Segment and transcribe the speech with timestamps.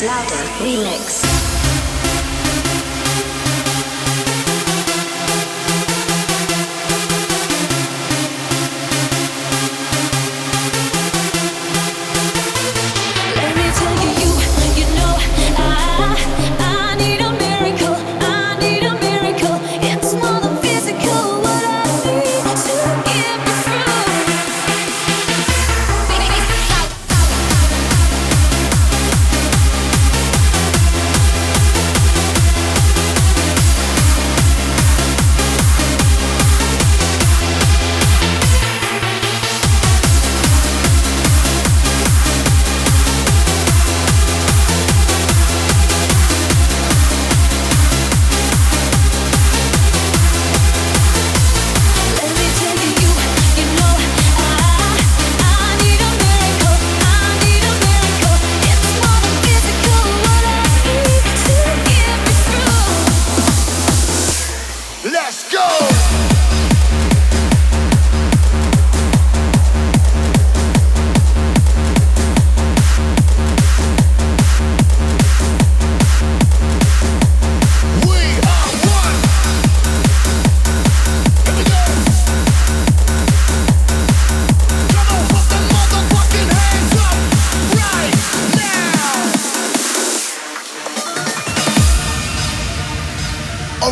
[0.00, 1.91] Louder Remix.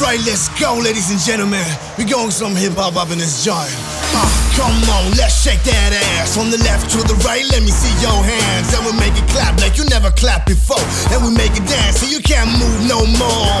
[0.00, 1.64] Let's go, ladies and gentlemen.
[1.98, 3.72] We going some hip hop up in this joint.
[4.12, 6.36] Uh, come on, let's shake that ass.
[6.36, 8.72] From the left to the right, let me see your hands.
[8.72, 10.82] And we make it clap like you never clapped before.
[11.12, 13.56] And we make it dance so you can't move no more.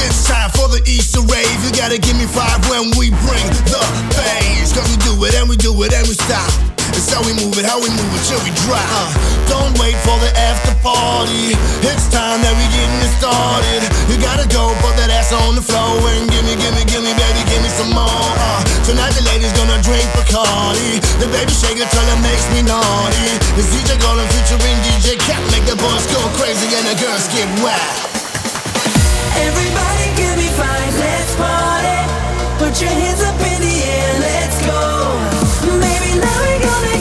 [0.00, 1.58] It's time for the Easter rave.
[1.64, 3.82] You gotta give me five when we bring the
[4.16, 4.72] bass.
[4.72, 6.48] Cause we do it and we do it and we stop.
[6.94, 8.84] It's how we move it, how we move it till we drop.
[8.84, 9.10] Uh,
[9.48, 11.53] don't wait for the after party.
[19.34, 21.02] Ladies gonna drink Bacardi.
[21.18, 23.34] The baby shake it till it makes me naughty.
[23.58, 25.42] It's DJ Golden featuring DJ Cat.
[25.50, 27.82] Make the boys go crazy and the girls get wet.
[29.42, 31.98] Everybody give me five, let's party.
[32.62, 34.78] Put your hands up in the air, let's go.
[35.82, 36.93] Maybe now we're gonna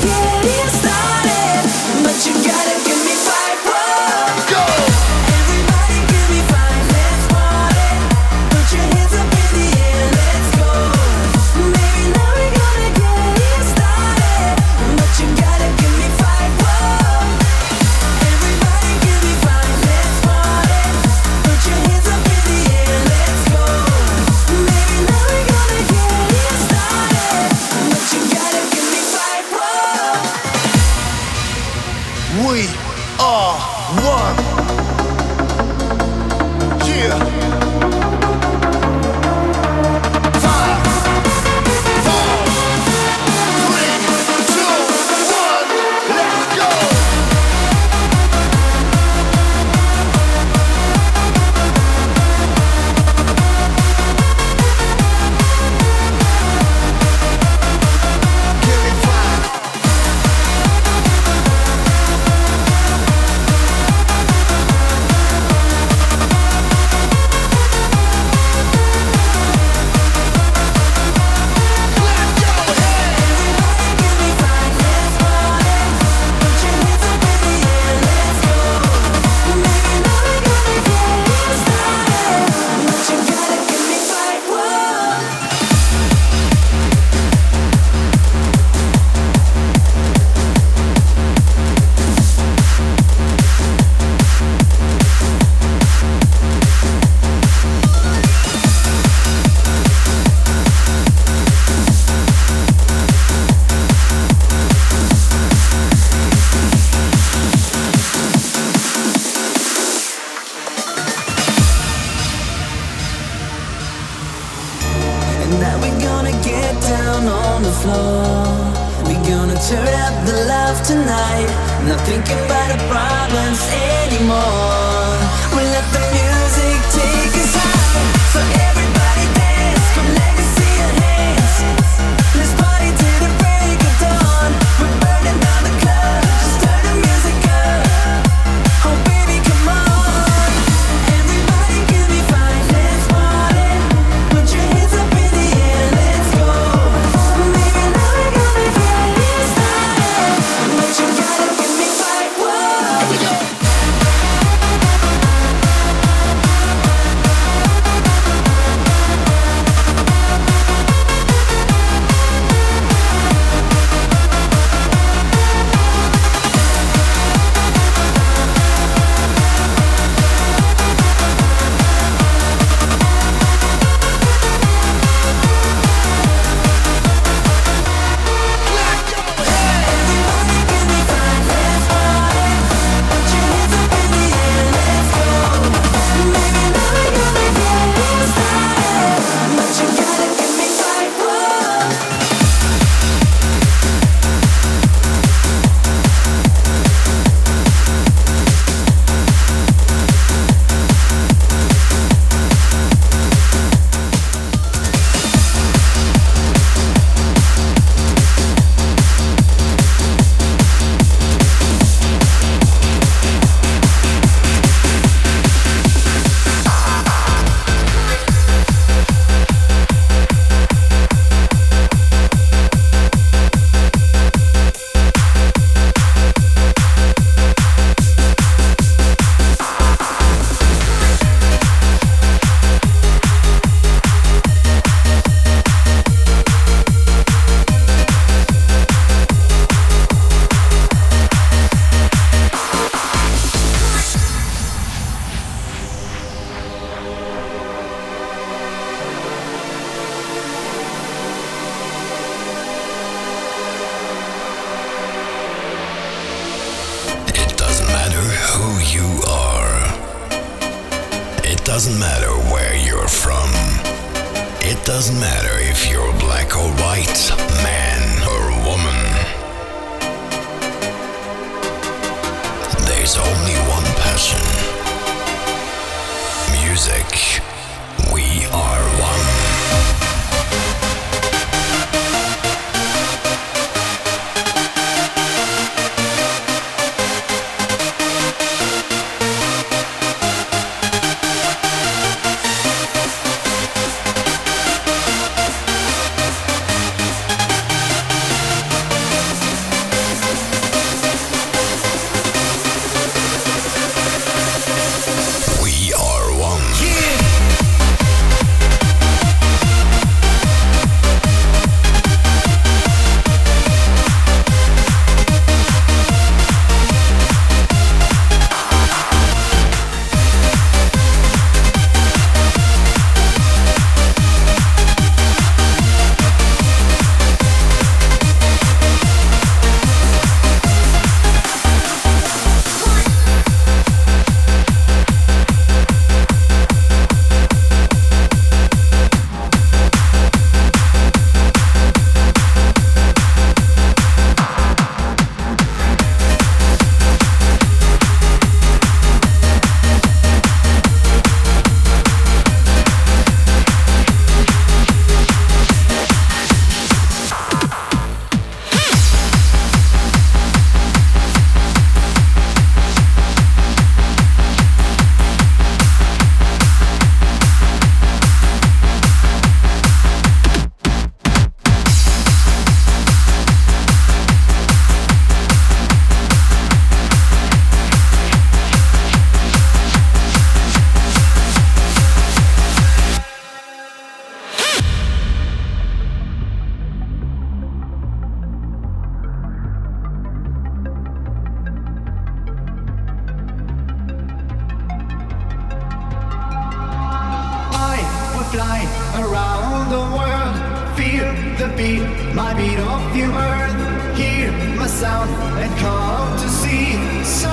[398.53, 398.85] fly
[399.17, 400.55] around the world,
[400.95, 401.25] feel
[401.57, 402.05] the beat,
[402.35, 403.77] my beat of your earth,
[404.15, 405.27] hear my sound
[405.63, 406.93] and come to see.
[407.25, 407.49] So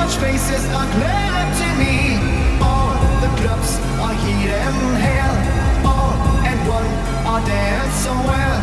[0.00, 1.96] much faces are glad to me.
[2.64, 3.72] All the clubs
[4.04, 5.36] are heat and hell,
[5.92, 6.16] all
[6.50, 6.92] and one
[7.30, 8.58] are dance so well.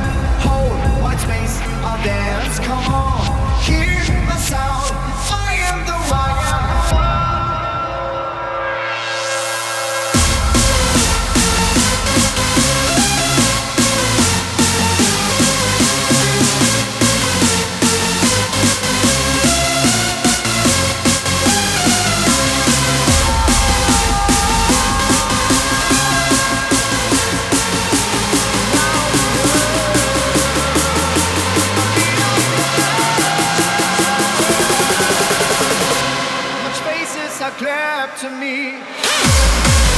[0.46, 1.56] Whole white space
[1.90, 3.30] are dance, come on,
[3.62, 4.90] hear my sound.
[5.30, 7.25] I am the one.
[37.96, 39.95] To me.